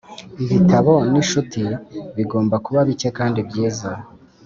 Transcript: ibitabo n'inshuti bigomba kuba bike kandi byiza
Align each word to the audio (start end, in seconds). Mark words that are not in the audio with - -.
ibitabo 0.43 0.93
n'inshuti 1.11 1.61
bigomba 2.15 2.55
kuba 2.65 2.79
bike 2.89 3.09
kandi 3.17 3.39
byiza 3.47 3.89